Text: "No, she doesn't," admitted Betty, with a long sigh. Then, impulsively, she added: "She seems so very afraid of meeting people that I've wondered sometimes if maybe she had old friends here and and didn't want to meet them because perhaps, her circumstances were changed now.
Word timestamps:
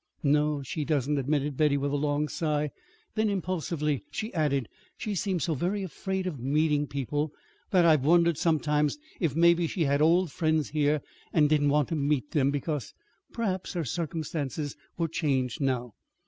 "No, 0.23 0.63
she 0.63 0.83
doesn't," 0.83 1.19
admitted 1.19 1.55
Betty, 1.55 1.77
with 1.77 1.91
a 1.91 1.95
long 1.95 2.27
sigh. 2.27 2.71
Then, 3.13 3.29
impulsively, 3.29 4.01
she 4.09 4.33
added: 4.33 4.67
"She 4.97 5.13
seems 5.13 5.43
so 5.43 5.53
very 5.53 5.83
afraid 5.83 6.25
of 6.25 6.39
meeting 6.39 6.87
people 6.87 7.31
that 7.69 7.85
I've 7.85 8.03
wondered 8.03 8.35
sometimes 8.39 8.97
if 9.19 9.35
maybe 9.35 9.67
she 9.67 9.83
had 9.83 10.01
old 10.01 10.31
friends 10.31 10.69
here 10.69 10.93
and 11.31 11.43
and 11.43 11.49
didn't 11.49 11.69
want 11.69 11.89
to 11.89 11.95
meet 11.95 12.31
them 12.31 12.49
because 12.49 12.95
perhaps, 13.31 13.73
her 13.73 13.85
circumstances 13.85 14.75
were 14.97 15.07
changed 15.07 15.61
now. 15.61 15.93